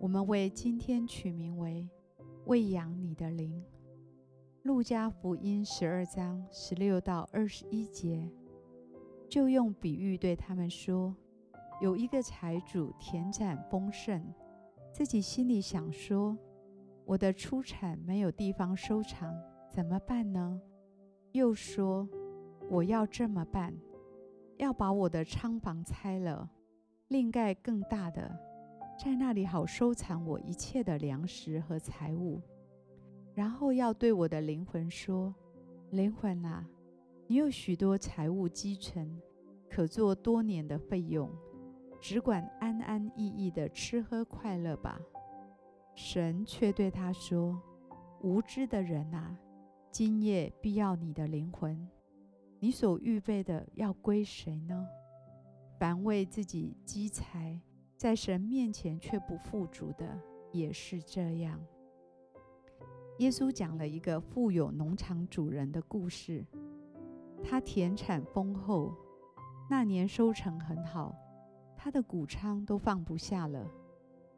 [0.00, 1.86] 我们为今天取名为
[2.48, 3.62] “喂养你的灵”。
[4.64, 8.26] 路加福音十二章十六到二十一节，
[9.28, 11.14] 就用比喻对他们说：
[11.82, 14.24] 有一个财主田产丰盛，
[14.90, 16.34] 自己心里想说
[17.04, 20.58] ：“我的出产没有地方收藏，怎么办呢？”
[21.32, 22.08] 又说。
[22.70, 23.74] 我要这么办，
[24.56, 26.48] 要把我的仓房拆了，
[27.08, 28.38] 另盖更大的，
[29.02, 32.38] 在那里好收藏我一切的粮食和财物。
[33.32, 35.34] 然后要对我的灵魂说
[35.88, 36.68] ：“灵魂啊，
[37.26, 39.18] 你有许多财物积存，
[39.70, 41.30] 可做多年的费用，
[41.98, 45.00] 只管安安逸逸的吃喝快乐吧。”
[45.96, 47.58] 神却对他说
[48.20, 49.34] ：“无知的人啊，
[49.90, 51.88] 今夜必要你的灵魂。”
[52.60, 54.86] 你所预备的要归谁呢？
[55.78, 57.58] 凡为自己积财，
[58.00, 60.18] 在神面前却不富足的，
[60.52, 61.62] 也是这样。
[63.18, 66.42] 耶稣讲了一个富有农场主人的故事。
[67.44, 68.94] 他田产丰厚，
[69.68, 71.14] 那年收成很好，
[71.76, 73.70] 他的谷仓都放不下了，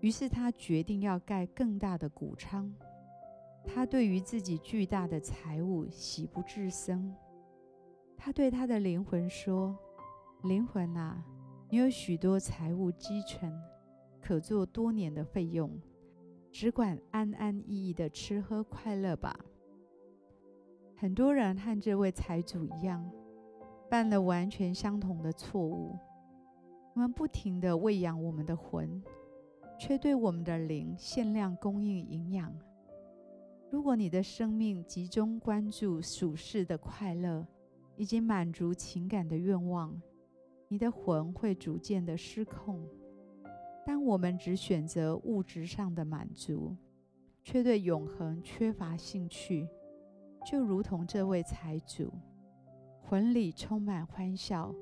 [0.00, 2.70] 于是他决定要盖更大的谷仓。
[3.64, 7.10] 他对于自己巨大的财物喜不自胜。
[8.18, 9.74] 他对他的灵魂说
[10.44, 11.24] ：“灵魂啊，
[11.68, 13.52] 你有许多财物积存，
[14.20, 15.70] 可做多年的费用，
[16.52, 19.36] 只管安安逸逸的吃喝快乐吧。”
[20.96, 23.10] 很多人和这位财主一样，
[23.90, 25.98] 犯了完全相同的错误。
[26.94, 29.02] 我们不停地喂养我们的魂，
[29.78, 32.56] 却对我们的灵限量供应营养。
[33.70, 37.44] 如果你的生命集中关注属世的快乐，
[37.96, 40.00] 以及满足情感的愿望，
[40.68, 42.86] 你的魂会逐渐的失控。
[43.84, 46.76] 当我们只选择物质上的满足，
[47.42, 49.68] 却对永恒缺乏兴趣，
[50.44, 52.12] 就如同这位财主，
[53.00, 54.74] 魂里充满欢笑，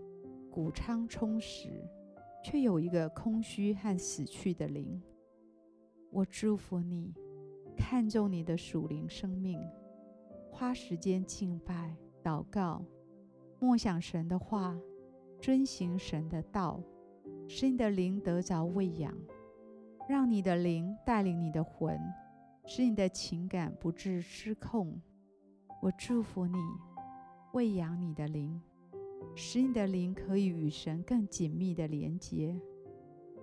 [0.51, 1.69] 谷仓充实，
[2.43, 5.03] 却有一个空虚和死去的灵。
[6.11, 7.13] 我祝福你，
[7.77, 9.61] 看重你的属灵生命，
[10.51, 12.83] 花时间敬拜、祷告。
[13.59, 14.79] 默想神的话，
[15.45, 16.81] 遵行神的道，
[17.47, 19.15] 使你的灵得着喂养，
[20.09, 22.01] 让你的灵带领你的魂，
[22.65, 24.99] 使你的情感不致失控。
[25.83, 26.57] 我祝福你，
[27.53, 28.59] 喂养你的灵，
[29.37, 32.59] 使你的灵可以与神更紧密的连接，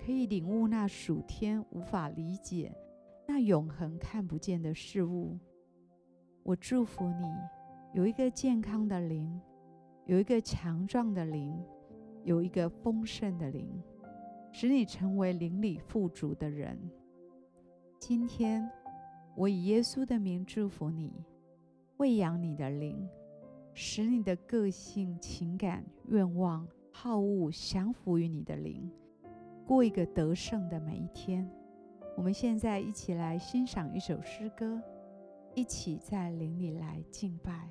[0.03, 2.75] 可以领悟那属天无法理解、
[3.27, 5.37] 那永恒看不见的事物。
[6.41, 7.27] 我祝福你，
[7.93, 9.39] 有一个健康的灵。
[10.07, 11.55] 有一个强壮的灵，
[12.23, 13.81] 有一个丰盛的灵，
[14.51, 16.77] 使你成为灵里富足的人。
[17.99, 18.69] 今天，
[19.35, 21.13] 我以耶稣的名祝福你，
[21.97, 23.07] 喂养你的灵，
[23.73, 28.89] 使你的个性、情感、愿望、好恶降服于你的灵，
[29.65, 31.49] 过一个得胜的每一天。
[32.17, 34.81] 我们现在一起来欣赏一首诗歌，
[35.55, 37.69] 一起在灵里来敬拜。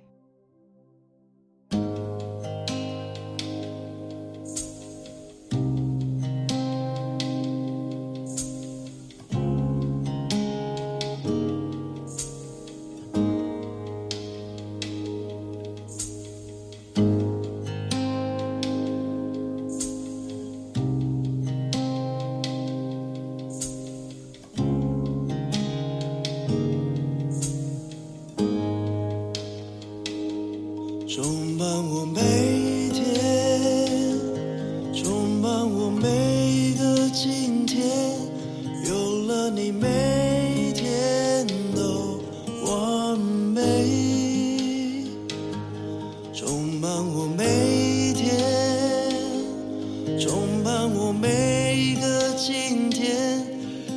[50.21, 53.43] 充满我每一个今天，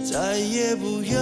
[0.10, 1.20] 再也不要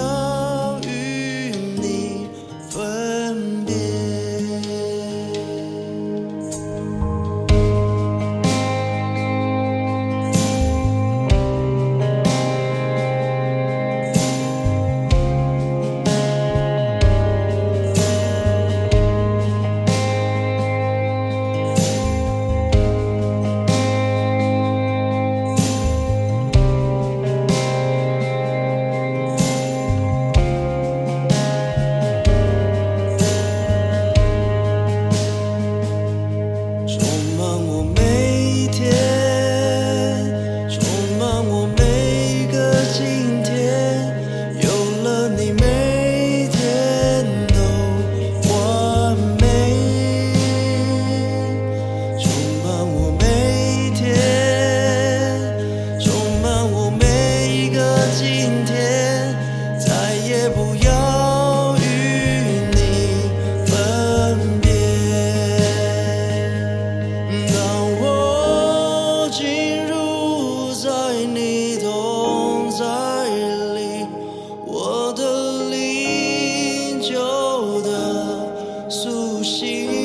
[79.61, 80.00] ti.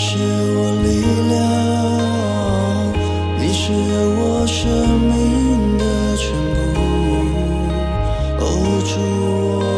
[0.00, 1.36] 是我力量，
[3.36, 4.62] 你是我生
[5.00, 5.84] 命的
[6.16, 6.24] 全
[6.72, 6.78] 部，
[8.38, 8.46] 握
[8.82, 8.90] 住
[9.26, 9.77] 我。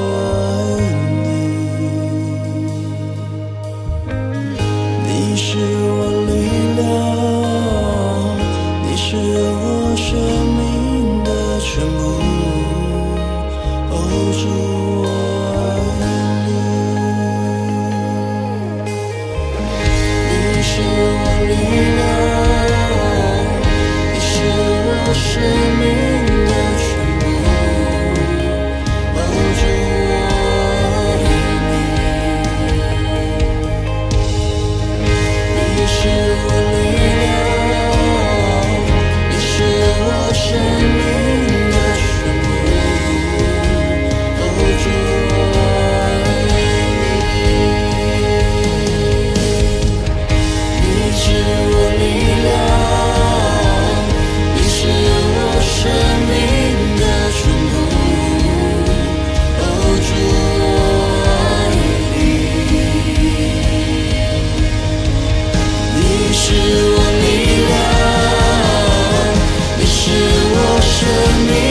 [71.11, 71.70] to me.